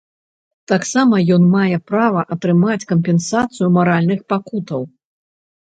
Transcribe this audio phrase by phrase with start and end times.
[0.71, 4.81] Таксама ён мае права атрымаць кампенсацыю маральных пакутаў.